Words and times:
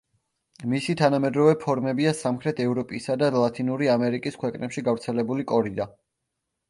მისი 0.69 0.95
თანამედროვე 1.01 1.51
ფორმებია 1.65 2.13
სამხრეთ 2.21 2.61
ევროპისა 2.67 3.17
და 3.25 3.31
ლათინური 3.35 3.91
ამერიკის 3.97 4.41
ქვეყნებში 4.45 4.85
გავრცელებული 4.89 5.47
კორიდა. 5.53 5.87